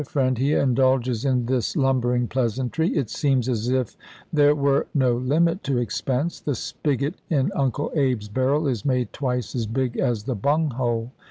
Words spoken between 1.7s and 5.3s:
lumbering pleasantry:" It seems as if there were no